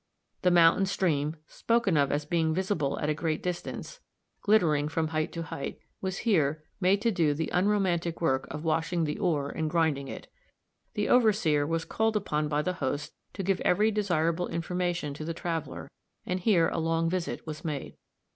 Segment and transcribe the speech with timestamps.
[0.41, 3.99] The mountain stream, spoken of as being visible at a great distance,
[4.41, 9.03] glittering from hight to hight, was here made to do the unromantic work of washing
[9.03, 10.25] the ore and grinding it.
[10.95, 15.35] The overseer was called upon by the host to give every desirable information to the
[15.35, 15.87] traveler,
[16.25, 17.95] and here a long visit was made.